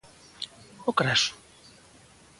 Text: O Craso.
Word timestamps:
O 0.89 0.91
Craso. 0.99 1.31